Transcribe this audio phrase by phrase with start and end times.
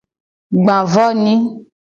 [0.63, 1.35] Gba vo nyi.